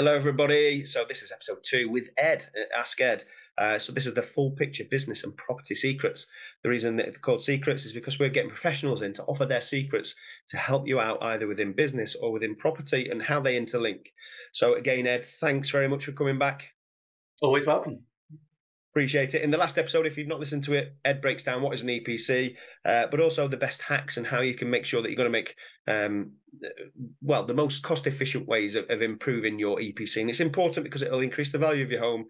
[0.00, 0.82] Hello, everybody.
[0.86, 3.22] So, this is episode two with Ed, Ask Ed.
[3.58, 6.26] Uh, so, this is the full picture business and property secrets.
[6.62, 9.60] The reason that it's called secrets is because we're getting professionals in to offer their
[9.60, 10.14] secrets
[10.48, 14.06] to help you out either within business or within property and how they interlink.
[14.54, 16.68] So, again, Ed, thanks very much for coming back.
[17.42, 17.98] Always welcome.
[18.92, 19.42] Appreciate it.
[19.42, 21.82] In the last episode, if you've not listened to it, Ed breaks down what is
[21.82, 25.08] an EPC, uh, but also the best hacks and how you can make sure that
[25.08, 25.54] you're going to make,
[25.86, 26.32] um,
[27.22, 30.20] well, the most cost efficient ways of, of, improving your EPC.
[30.20, 32.24] And it's important because it'll increase the value of your home,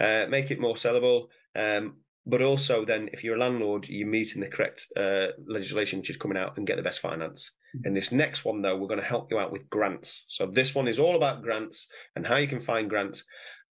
[0.00, 1.26] uh, make it more sellable.
[1.54, 6.10] Um, but also, then, if you're a landlord, you're meeting the correct uh, legislation which
[6.10, 7.52] is coming out and get the best finance.
[7.76, 7.88] Mm-hmm.
[7.88, 10.24] In this next one, though, we're going to help you out with grants.
[10.28, 13.22] So, this one is all about grants and how you can find grants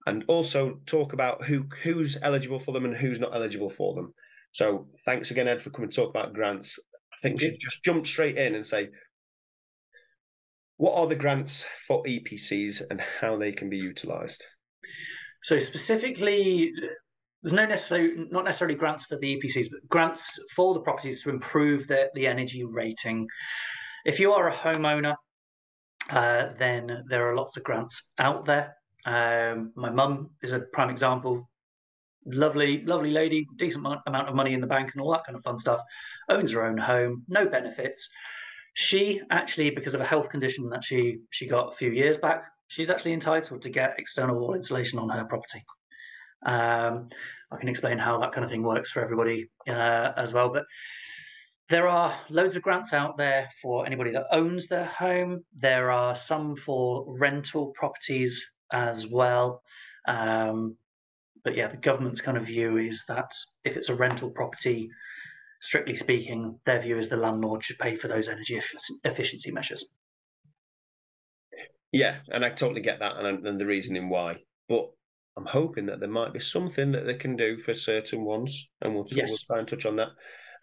[0.07, 4.13] and also talk about who who's eligible for them and who's not eligible for them.
[4.53, 6.79] So thanks again, Ed, for coming to talk about grants.
[7.13, 8.89] I think we should just jump straight in and say,
[10.77, 14.45] what are the grants for EPCs and how they can be utilised?
[15.43, 16.73] So specifically,
[17.43, 21.31] there's no necessarily not necessarily grants for the EPCs, but grants for the properties to
[21.31, 23.27] improve the, the energy rating.
[24.05, 25.15] If you are a homeowner,
[26.11, 28.75] uh, then there are lots of grants out there.
[29.05, 31.49] Um, my mum is a prime example.
[32.27, 35.45] Lovely, lovely lady, decent amount of money in the bank and all that kind of
[35.45, 35.81] fun stuff.
[36.31, 38.09] Owns her own home, no benefits.
[38.75, 42.45] She actually, because of a health condition that she she got a few years back,
[42.69, 45.63] she's actually entitled to get external wall insulation on her property.
[46.47, 47.11] Um,
[47.53, 50.49] I can explain how that kind of thing works for everybody uh, as well.
[50.49, 50.65] But
[51.69, 55.45] there are loads of grants out there for anybody that owns their home.
[55.57, 58.45] There are some for rental properties
[58.75, 59.63] as well.
[60.07, 60.77] Um,
[61.45, 63.33] but yeah, the government's kind of view is that
[63.65, 64.91] if it's a rental property,
[65.61, 68.61] strictly speaking, their view is the landlord should pay for those energy
[69.05, 69.85] efficiency measures.
[71.93, 74.39] Yeah, and I totally get that and, and the reasoning why.
[74.69, 74.91] But
[75.37, 78.95] I'm hoping that there might be something that they can do for certain ones, and
[78.95, 79.29] we'll, yes.
[79.29, 80.09] we'll try and touch on that.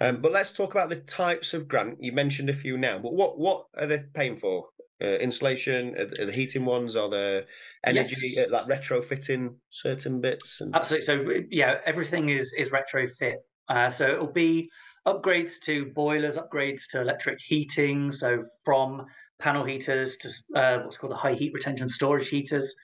[0.01, 1.97] Um, but let's talk about the types of grant.
[2.01, 4.65] You mentioned a few now, but what what are they paying for?
[5.01, 5.95] Uh, insulation?
[5.97, 6.95] Are, are, the heating ones?
[6.95, 7.45] Are the
[7.85, 8.47] energy yes.
[8.47, 10.61] uh, like retrofitting certain bits?
[10.61, 10.75] And...
[10.75, 11.05] Absolutely.
[11.05, 13.35] So yeah, everything is is retrofit.
[13.67, 14.69] Uh, so it'll be
[15.07, 18.11] upgrades to boilers, upgrades to electric heating.
[18.11, 19.05] So from
[19.39, 22.75] panel heaters to uh, what's called the high heat retention storage heaters.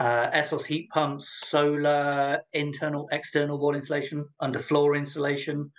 [0.00, 5.70] Uh, air source heat pumps, solar, internal, external wall insulation, underfloor insulation,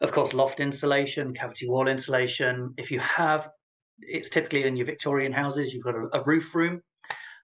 [0.00, 2.72] of course, loft insulation, cavity wall insulation.
[2.78, 3.50] If you have
[4.00, 6.80] it's typically in your Victorian houses, you've got a, a roof room.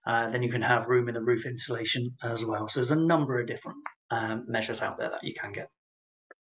[0.06, 2.68] Uh, then you can have room in the roof insulation as well.
[2.68, 3.78] So there's a number of different
[4.10, 5.68] um, measures out there that you can get.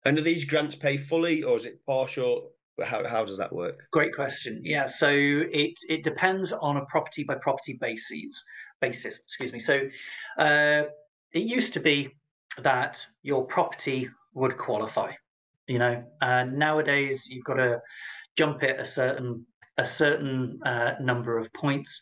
[0.04, 2.50] And do these grants pay fully, or is it partial?
[2.82, 3.76] How how does that work?
[3.92, 4.62] Great question.
[4.64, 8.42] Yeah, so it it depends on a property by property basis.
[8.80, 9.60] Basis, excuse me.
[9.60, 9.80] So
[10.38, 10.84] uh,
[11.32, 12.10] it used to be
[12.62, 15.12] that your property would qualify.
[15.68, 17.80] You know, uh, nowadays you've got to
[18.36, 19.46] jump it a certain
[19.78, 22.00] a certain uh, number of points.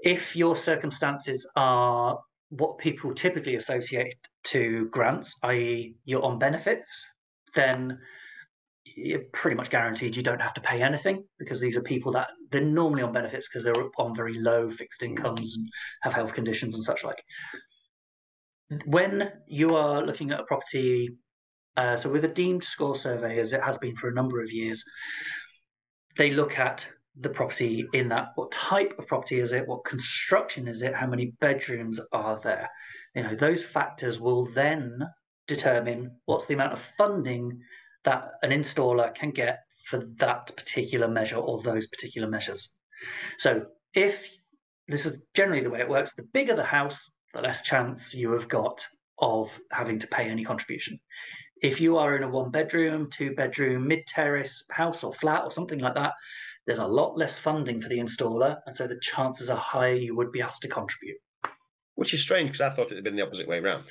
[0.00, 2.18] If your circumstances are
[2.50, 7.06] what people typically associate to grants, i.e., you're on benefits,
[7.54, 7.98] then
[8.84, 12.28] you're pretty much guaranteed you don't have to pay anything because these are people that
[12.52, 15.68] they're normally on benefits because they're on very low fixed incomes and
[16.02, 17.22] have health conditions and such like.
[18.86, 21.16] When you are looking at a property,
[21.76, 24.52] uh, so with a deemed score survey, as it has been for a number of
[24.52, 24.84] years,
[26.16, 26.86] they look at
[27.20, 31.06] the property in that what type of property is it what construction is it how
[31.06, 32.68] many bedrooms are there?
[33.14, 35.00] You know those factors will then
[35.46, 37.60] determine what's the amount of funding
[38.04, 42.68] that an installer can get for that particular measure or those particular measures.
[43.38, 44.16] So if
[44.88, 48.32] this is generally the way it works the bigger the house the less chance you
[48.32, 48.84] have got
[49.18, 50.98] of having to pay any contribution
[51.64, 55.50] if you are in a one bedroom, two bedroom, mid terrace house or flat or
[55.50, 56.12] something like that,
[56.66, 58.58] there's a lot less funding for the installer.
[58.66, 61.16] And so the chances are higher you would be asked to contribute.
[61.94, 63.84] Which is strange because I thought it had been the opposite way around.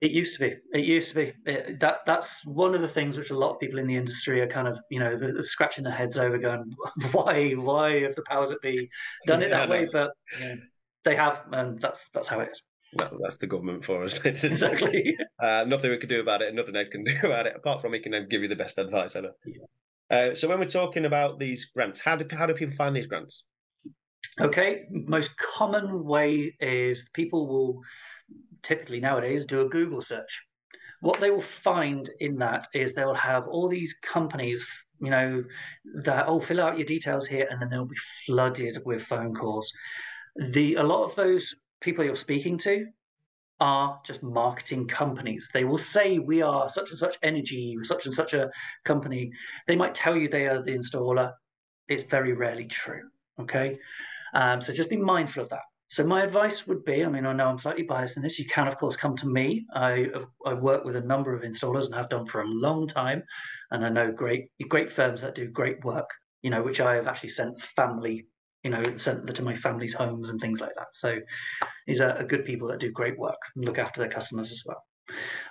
[0.00, 0.56] It used to be.
[0.72, 1.32] It used to be.
[1.46, 4.40] It, that that's one of the things which a lot of people in the industry
[4.40, 6.72] are kind of, you know, scratching their heads over, going,
[7.12, 7.52] "Why?
[7.52, 8.90] Why have the powers that be
[9.28, 10.10] done it that way?" But
[10.40, 10.56] you know,
[11.04, 12.62] they have, and that's that's how it is.
[12.94, 14.18] Well, that's the government for us.
[14.24, 15.16] exactly.
[15.40, 17.80] Uh, nothing we can do about it, and nothing Ed can do about it, apart
[17.80, 19.32] from he can give you the best advice ever.
[19.46, 19.64] Yeah.
[20.10, 23.06] Uh, so when we're talking about these grants, how do how do people find these
[23.06, 23.46] grants?
[24.40, 27.80] Okay, most common way is people will
[28.62, 30.42] typically nowadays do a Google search.
[31.00, 34.64] What they will find in that is they will have all these companies,
[35.00, 35.44] you know,
[36.04, 37.96] that oh fill out your details here, and then they'll be
[38.26, 39.72] flooded with phone calls.
[40.50, 42.86] The a lot of those people you're speaking to
[43.60, 45.48] are just marketing companies.
[45.52, 48.50] They will say we are such and such energy, such and such a
[48.84, 49.30] company.
[49.68, 51.32] They might tell you they are the installer.
[51.88, 53.02] It's very rarely true.
[53.40, 53.78] Okay.
[54.34, 55.60] Um, so just be mindful of that.
[55.88, 58.38] So my advice would be, I mean, I know I'm slightly biased in this.
[58.38, 59.66] You can, of course, come to me.
[59.74, 60.06] I
[60.46, 63.22] I work with a number of installers and have done for a long time,
[63.70, 66.08] and I know great great firms that do great work.
[66.40, 68.26] You know, which I have actually sent family,
[68.64, 70.88] you know, sent to my family's homes and things like that.
[70.92, 71.18] So
[71.86, 74.82] these are good people that do great work and look after their customers as well.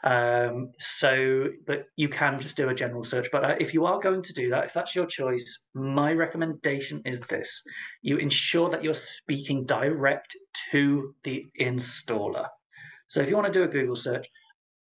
[0.04, 3.28] Um, so, but you can just do a general search.
[3.32, 7.02] But uh, if you are going to do that, if that's your choice, my recommendation
[7.06, 7.62] is this
[8.02, 10.36] you ensure that you're speaking direct
[10.72, 12.48] to the installer.
[13.08, 14.26] So, if you want to do a Google search,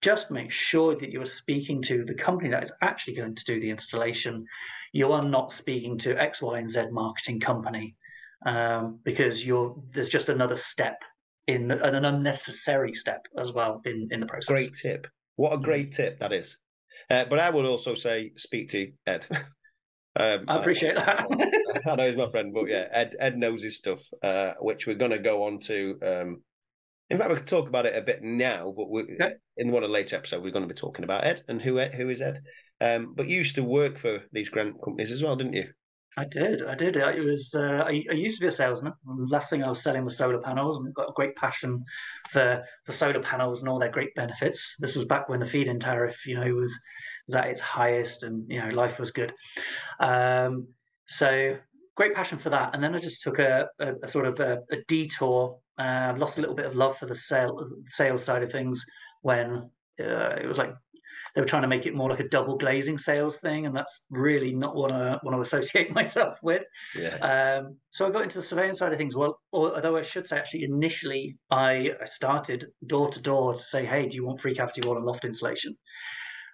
[0.02, 3.44] just make sure that you are speaking to the company that is actually going to
[3.44, 4.46] do the installation.
[4.92, 7.96] You are not speaking to X, Y, and Z marketing company
[8.46, 10.96] um, because you're there's just another step
[11.46, 14.48] in an unnecessary step as well in, in the process.
[14.48, 15.06] Great tip.
[15.36, 15.62] What a mm.
[15.62, 16.58] great tip that is.
[17.08, 19.26] Uh, but I would also say speak to Ed.
[20.16, 21.26] um, I appreciate that.
[21.86, 24.94] I know he's my friend, but yeah, Ed Ed knows his stuff, uh, which we're
[24.94, 25.98] going to go on to.
[26.04, 26.42] Um,
[27.08, 29.30] in fact, we could talk about it a bit now, but we, yeah.
[29.56, 31.80] in one of the later episodes, we're going to be talking about Ed and who
[31.80, 32.42] who is Ed.
[32.80, 35.68] Um, but you used to work for these grant companies as well, didn't you?
[36.16, 36.62] I did.
[36.62, 36.96] I did.
[36.96, 37.54] It was.
[37.54, 38.92] Uh, I, I, used to be a salesman.
[39.06, 41.84] The last thing I was selling was solar panels, and got a great passion
[42.32, 44.74] for for solar panels and all their great benefits.
[44.80, 46.76] This was back when the feed-in tariff, you know, was
[47.26, 49.32] was at its highest, and you know, life was good.
[50.00, 50.68] Um,
[51.06, 51.56] so
[51.96, 52.74] great passion for that.
[52.74, 55.58] And then I just took a, a, a sort of a, a detour.
[55.78, 58.84] Uh, lost a little bit of love for the sale sales side of things
[59.22, 59.70] when
[60.00, 60.74] uh, it was like
[61.34, 64.04] they were trying to make it more like a double glazing sales thing, and that's
[64.10, 66.64] really not what I want to associate myself with.
[66.94, 67.60] Yeah.
[67.60, 69.16] Um, so I got into the surveying side of things.
[69.16, 74.08] Well, although I should say actually initially I started door to door to say, hey,
[74.08, 75.76] do you want free cavity wall and loft insulation?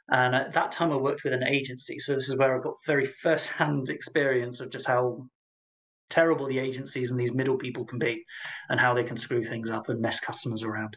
[0.08, 2.76] And at that time I worked with an agency, so this is where I got
[2.86, 5.26] very first-hand experience of just how
[6.10, 8.24] terrible the agencies and these middle people can be
[8.68, 10.96] and how they can screw things up and mess customers around.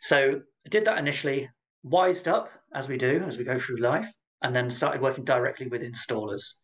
[0.00, 1.50] So I did that initially,
[1.82, 4.10] wised up as we do as we go through life,
[4.42, 6.54] and then started working directly with installers.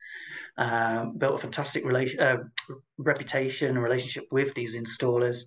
[0.58, 2.36] Um, built a fantastic uh,
[2.96, 5.44] reputation and relationship with these installers,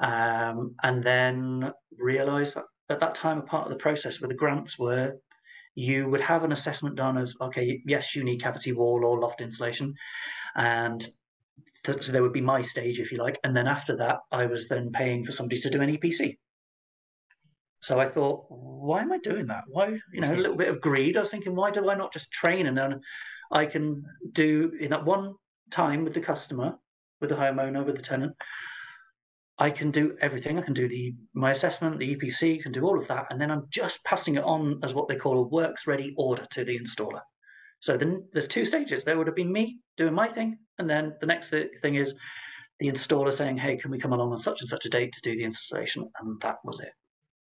[0.00, 2.56] um, and then realised
[2.88, 5.14] at that time a part of the process where the grants were
[5.74, 9.40] you would have an assessment done as okay yes you need cavity wall or loft
[9.40, 9.94] insulation.
[10.54, 11.06] And
[11.84, 13.38] so there would be my stage if you like.
[13.44, 16.36] And then after that i was then paying for somebody to do an epc
[17.84, 19.64] so I thought, why am I doing that?
[19.68, 21.18] Why, you know, a little bit of greed.
[21.18, 23.02] I was thinking, why do I not just train and then
[23.52, 24.02] I can
[24.32, 25.34] do in that one
[25.70, 26.76] time with the customer,
[27.20, 28.32] with the homeowner, with the tenant.
[29.58, 30.58] I can do everything.
[30.58, 33.50] I can do the my assessment, the EPC, can do all of that, and then
[33.50, 36.78] I'm just passing it on as what they call a works ready order to the
[36.78, 37.20] installer.
[37.80, 39.04] So then there's two stages.
[39.04, 42.14] There would have been me doing my thing, and then the next thing is
[42.80, 45.20] the installer saying, "Hey, can we come along on such and such a date to
[45.20, 46.94] do the installation?" And that was it.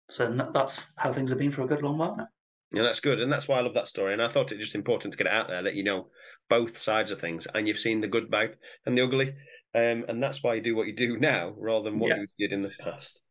[0.10, 2.28] So that's how things have been for a good long while now.
[2.72, 4.14] Yeah, that's good, and that's why I love that story.
[4.14, 6.10] And I thought it just important to get it out there that you know
[6.50, 9.34] both sides of things, and you've seen the good, bad, and the ugly,
[9.74, 12.18] um, and that's why you do what you do now rather than what yeah.
[12.18, 13.22] you did in the past.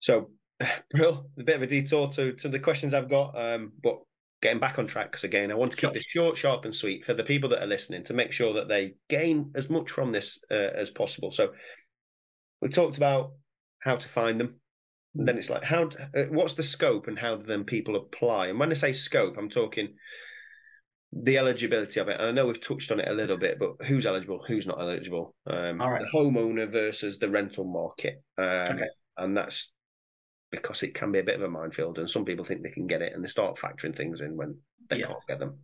[0.00, 0.30] So,
[0.90, 3.98] Brill, a bit of a detour to to the questions I've got, um, but
[4.40, 7.04] getting back on track because again, I want to keep this short, sharp, and sweet
[7.04, 10.10] for the people that are listening to make sure that they gain as much from
[10.10, 11.30] this uh, as possible.
[11.30, 11.52] So,
[12.60, 13.32] we talked about
[13.78, 14.56] how to find them
[15.14, 15.90] and then it's like, how?
[16.16, 18.48] Uh, what's the scope, and how do then people apply?
[18.48, 19.94] And when I say scope, I'm talking
[21.12, 22.18] the eligibility of it.
[22.18, 24.80] And I know we've touched on it a little bit, but who's eligible, who's not
[24.80, 25.34] eligible?
[25.46, 26.02] Um, All right.
[26.02, 28.86] The homeowner versus the rental market, um, okay.
[29.18, 29.72] and that's
[30.50, 32.86] because it can be a bit of a minefield, and some people think they can
[32.86, 35.06] get it, and they start factoring things in when they yeah.
[35.06, 35.58] can't get them.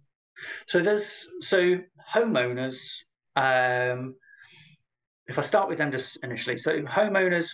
[0.66, 1.76] So there's so
[2.14, 2.78] homeowners.
[3.34, 4.14] Um,
[5.26, 7.50] if I start with them just initially, so homeowners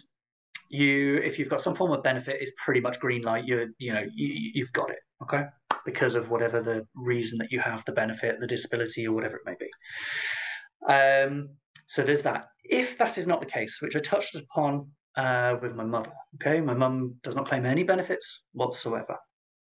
[0.69, 3.45] you if you've got some form of benefit, it's pretty much green light.
[3.45, 4.99] You're you know you, you've got it.
[5.23, 5.45] Okay,
[5.85, 9.43] because of whatever the reason that you have the benefit, the disability, or whatever it
[9.47, 10.93] may be.
[10.93, 11.51] Um,
[11.87, 12.47] so there's that.
[12.65, 16.61] If that is not the case, which I touched upon uh, with my mother, okay,
[16.61, 19.17] my mum does not claim any benefits whatsoever.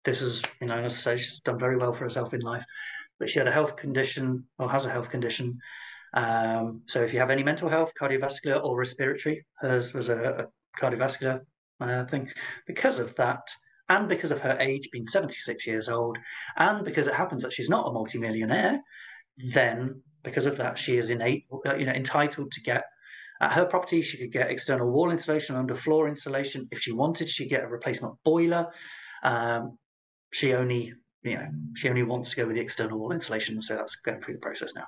[0.06, 2.64] This is, you know, as I say, she's done very well for herself in life,
[3.20, 5.58] but she had a health condition or has a health condition.
[6.14, 10.46] Um, so if you have any mental health, cardiovascular or respiratory, hers was a, a
[10.82, 11.42] cardiovascular
[11.82, 12.30] uh, thing.
[12.68, 13.48] Because of that,
[13.90, 16.18] and because of her age being 76 years old,
[16.58, 18.80] and because it happens that she's not a multimillionaire,
[19.54, 22.86] then because of that, she is innate, uh, you know, entitled to get
[23.42, 26.68] At her property, she could get external wall insulation, underfloor insulation.
[26.72, 28.68] If she wanted, she'd get a replacement boiler.
[29.24, 29.78] Um,
[30.32, 33.76] she only, you know, she only wants to go with the external wall insulation, so
[33.76, 34.88] that's going through the process now.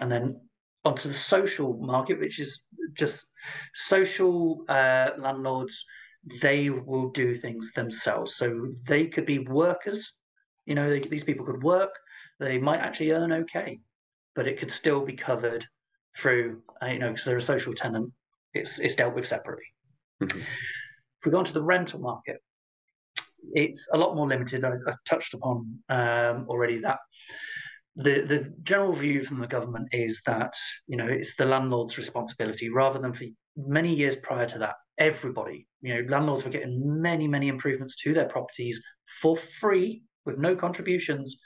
[0.00, 0.40] And then
[0.84, 3.24] onto the social market, which is just
[3.74, 5.84] social uh, landlords.
[6.40, 10.12] They will do things themselves, so they could be workers.
[10.64, 11.90] You know, they, these people could work.
[12.40, 13.80] They might actually earn okay,
[14.34, 15.66] but it could still be covered
[16.16, 18.12] through, uh, you know, because they're a social tenant.
[18.54, 19.64] It's it's dealt with separately.
[20.22, 20.38] Mm-hmm.
[20.38, 22.40] If we go on to the rental market,
[23.52, 24.64] it's a lot more limited.
[24.64, 26.98] I, have touched upon um, already that
[27.96, 30.54] the the general view from the government is that
[30.86, 33.24] you know it's the landlord's responsibility rather than for
[33.56, 38.12] many years prior to that everybody you know landlords were getting many many improvements to
[38.12, 38.82] their properties
[39.20, 41.36] for free with no contributions.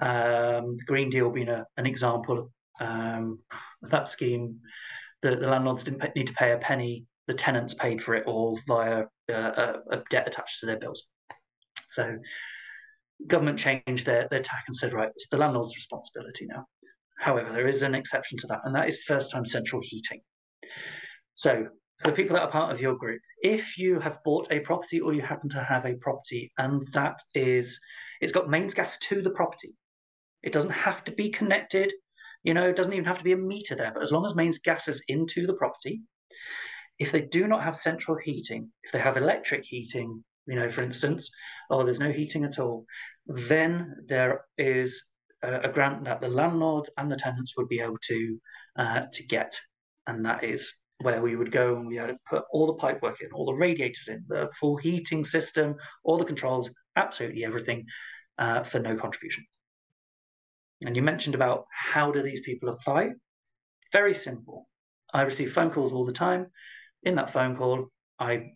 [0.00, 3.38] Um, green deal being a, an example um,
[3.82, 4.60] of that scheme
[5.20, 8.26] the, the landlords didn't pay, need to pay a penny the tenants paid for it
[8.26, 11.04] all via uh, a, a debt attached to their bills.
[11.88, 12.18] So
[13.26, 16.66] government changed their, their tack and said, right, it's the landlord's responsibility now.
[17.18, 20.20] However, there is an exception to that, and that is first time central heating.
[21.34, 21.68] So,
[22.02, 25.00] for the people that are part of your group, if you have bought a property
[25.00, 27.78] or you happen to have a property and that is,
[28.22, 29.74] it's got mains gas to the property,
[30.42, 31.92] it doesn't have to be connected,
[32.42, 34.34] you know, it doesn't even have to be a meter there, but as long as
[34.34, 36.00] mains gas is into the property,
[36.98, 40.82] if they do not have central heating, if they have electric heating, you know, for
[40.82, 41.30] instance,
[41.68, 42.84] or there's no heating at all,
[43.26, 45.02] then there is
[45.42, 48.38] a, grant that the landlords and the tenants would be able to
[48.76, 49.58] uh, to get,
[50.06, 50.72] and that is
[51.02, 54.08] where we would go and we had put all the pipework in, all the radiators
[54.08, 55.74] in, the full heating system,
[56.04, 57.86] all the controls, absolutely everything
[58.38, 59.44] uh, for no contribution.
[60.82, 63.10] And you mentioned about how do these people apply?
[63.92, 64.68] Very simple.
[65.12, 66.46] I receive phone calls all the time.
[67.02, 68.52] In that phone call, I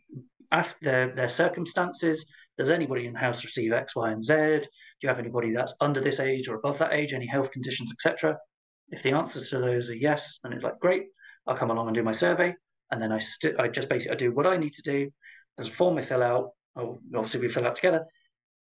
[0.52, 2.24] ask their, their circumstances.
[2.56, 4.34] Does anybody in house receive X, Y, and Z?
[4.34, 4.68] Do
[5.02, 7.12] you have anybody that's under this age or above that age?
[7.12, 8.38] Any health conditions, etc.?
[8.90, 11.06] If the answers to those are yes, then it's like great.
[11.46, 12.54] I'll come along and do my survey,
[12.90, 15.10] and then I st- I just basically I do what I need to do.
[15.56, 16.50] There's a form I fill out.
[16.76, 18.04] Oh, obviously we fill out together,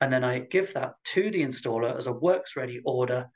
[0.01, 3.27] and then I give that to the installer as a works ready order.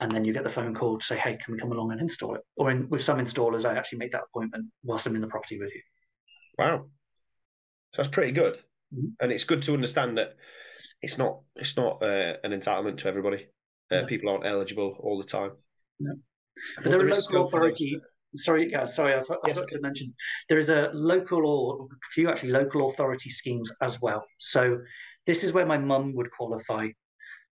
[0.00, 2.00] And then you get the phone call to say, "Hey, can we come along and
[2.00, 5.20] install it?" Or in, with some installers, I actually make that appointment whilst I'm in
[5.20, 5.80] the property with you.
[6.58, 6.86] Wow,
[7.92, 8.58] so that's pretty good,
[8.94, 9.06] mm-hmm.
[9.20, 10.36] and it's good to understand that
[11.00, 13.46] it's not it's not uh, an entitlement to everybody.
[13.90, 14.04] Uh.
[14.06, 15.52] People aren't eligible all the time.
[16.00, 16.14] No,
[16.82, 18.00] but there, are local authority.
[18.34, 19.76] Sorry, yeah, sorry, I, I yes, forgot okay.
[19.76, 20.14] to mention
[20.48, 24.24] there is a local or a few actually local authority schemes as well.
[24.38, 24.78] So
[25.26, 26.88] this is where my mum would qualify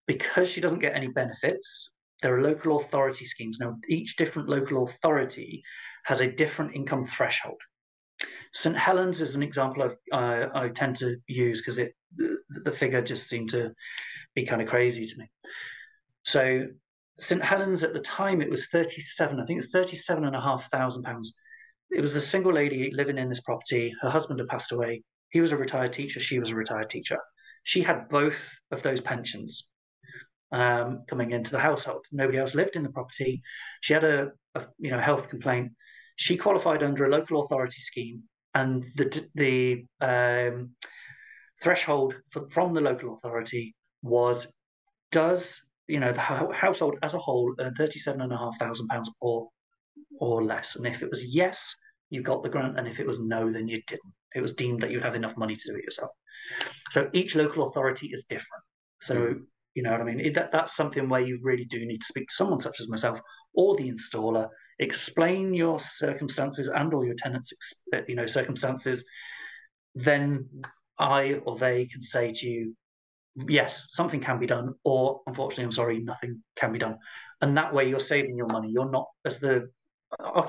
[0.08, 1.90] because she doesn't get any benefits.
[2.22, 3.76] There are local authority schemes now.
[3.90, 5.62] Each different local authority
[6.06, 7.60] has a different income threshold.
[8.54, 13.30] St Helens is an example uh, I tend to use because it the figure just
[13.30, 13.72] seemed to
[14.34, 15.30] be kind of crazy to me.
[16.24, 16.68] So
[17.20, 20.70] St Helens at the time it was 37, I think it's 37 and a half
[20.72, 21.36] thousand pounds.
[21.92, 23.94] It was a single lady living in this property.
[24.02, 25.04] Her husband had passed away.
[25.32, 26.20] He was a retired teacher.
[26.20, 27.18] She was a retired teacher.
[27.64, 28.38] She had both
[28.72, 29.66] of those pensions
[30.52, 32.06] um, coming into the household.
[32.12, 33.42] Nobody else lived in the property.
[33.82, 35.72] She had a, a you know health complaint.
[36.16, 38.24] She qualified under a local authority scheme
[38.56, 40.72] and the the um,
[41.62, 44.48] threshold for, from the local authority was
[45.12, 48.88] does you know the household as a whole earn thirty seven and a half thousand
[48.88, 49.50] pounds or
[50.20, 51.76] or less, and if it was yes,
[52.10, 54.14] you got the grant, and if it was no, then you didn't.
[54.36, 56.12] It was deemed that you have enough money to do it yourself.
[56.92, 58.64] So each local authority is different.
[59.02, 59.42] So mm.
[59.76, 60.20] you know what I mean.
[60.20, 62.90] It, that that's something where you really do need to speak to someone such as
[62.90, 63.20] myself
[63.54, 64.48] or the installer
[64.80, 67.52] explain your circumstances and or your tenants
[67.94, 69.06] uh, you know circumstances
[69.96, 70.48] then
[70.98, 72.76] i or they can say to you
[73.48, 76.98] yes something can be done or unfortunately i'm sorry nothing can be done.
[77.42, 78.70] And that way you're saving your money.
[78.70, 79.70] You're not as the
[80.20, 80.42] uh,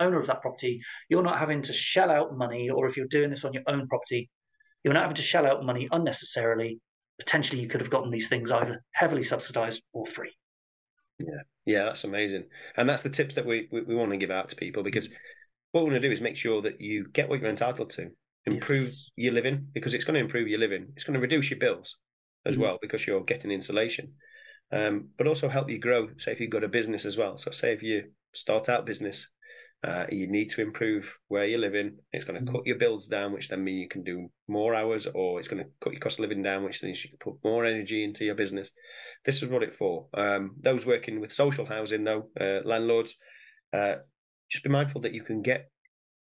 [0.00, 3.30] owner of that property you're not having to shell out money or if you're doing
[3.30, 4.28] this on your own property
[4.82, 6.80] you're not having to shell out money unnecessarily.
[7.18, 10.34] Potentially you could have gotten these things either heavily subsidized or free
[11.18, 12.44] yeah, yeah, that's amazing,
[12.76, 15.08] and that's the tips that we we, we want to give out to people because
[15.72, 18.10] what we want to do is make sure that you get what you're entitled to,
[18.46, 19.10] improve yes.
[19.16, 20.86] your living because it's going to improve your living.
[20.94, 21.96] It's going to reduce your bills
[22.44, 22.62] as mm-hmm.
[22.62, 24.12] well because you're getting insulation,
[24.72, 26.08] um, but also help you grow.
[26.18, 27.36] Say if you've got a business as well.
[27.36, 29.28] So say if you start out business
[29.86, 31.96] uh, you need to improve where you're living.
[32.12, 32.56] It's going to mm-hmm.
[32.56, 35.62] cut your bills down, which then mean you can do more hours, or it's going
[35.62, 38.24] to cut your cost of living down, which means you can put more energy into
[38.24, 38.72] your business.
[39.24, 40.08] This is what it's for.
[40.14, 43.16] Um, those working with social housing, though, uh, landlords,
[43.72, 43.96] uh,
[44.50, 45.70] just be mindful that you can get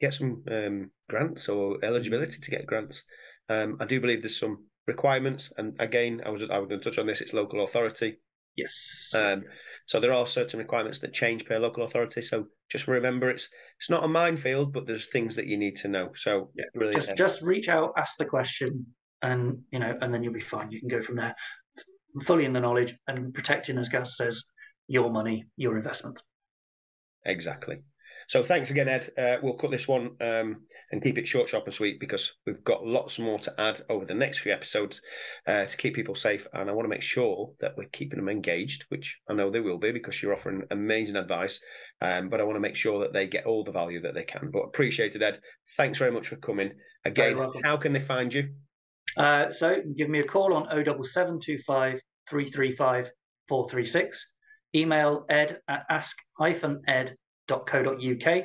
[0.01, 3.05] get some um, grants or eligibility to get grants.
[3.49, 6.91] Um, I do believe there's some requirements, and again, I was I was going to
[6.91, 7.21] touch on this.
[7.21, 8.19] It's local authority.
[8.57, 9.11] Yes.
[9.15, 9.45] Um,
[9.87, 12.23] so there are certain requirements that change per local authority.
[12.23, 13.49] So just remember, it's
[13.79, 16.11] it's not a minefield, but there's things that you need to know.
[16.15, 18.87] So yeah, really, just just reach out, ask the question,
[19.23, 20.71] and you know, and then you'll be fine.
[20.71, 21.35] You can go from there,
[22.25, 24.43] fully in the knowledge and protecting, as Gaz says,
[24.89, 26.23] your money, your investment.
[27.25, 27.83] Exactly.
[28.29, 29.11] So thanks again, Ed.
[29.17, 32.63] Uh, we'll cut this one um, and keep it short, sharp, and sweet because we've
[32.65, 35.01] got lots more to add over the next few episodes
[35.47, 36.47] uh, to keep people safe.
[36.53, 39.61] And I want to make sure that we're keeping them engaged, which I know they
[39.61, 41.63] will be because you're offering amazing advice.
[42.01, 44.25] Um, but I want to make sure that they get all the value that they
[44.25, 44.51] can.
[44.53, 45.41] But appreciated, Ed.
[45.77, 46.73] Thanks very much for coming.
[47.05, 48.51] Again, how can they find you?
[49.17, 53.11] Uh, so give me a call on 07725 335
[53.49, 54.29] 436.
[54.75, 57.17] Email ed at ask-ed
[57.49, 58.45] ask-ed.co.uk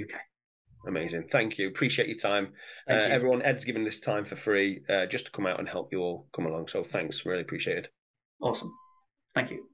[0.86, 1.28] Amazing.
[1.30, 1.70] Thank you.
[1.70, 2.54] Appreciate your time.
[2.90, 3.00] Uh, you.
[3.00, 6.00] Everyone, Ed's given this time for free uh, just to come out and help you
[6.00, 6.68] all come along.
[6.68, 7.26] So thanks.
[7.26, 7.88] Really appreciate it.
[8.42, 8.72] Awesome.
[9.34, 9.73] Thank you.